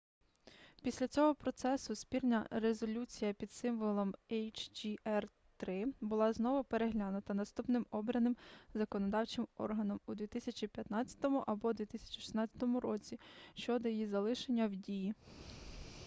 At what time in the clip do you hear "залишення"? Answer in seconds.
14.07-14.67